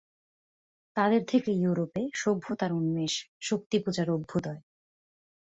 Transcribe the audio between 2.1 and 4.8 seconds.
সভ্যতার উন্মেষ, শক্তিপূজার অভ্যুদয়।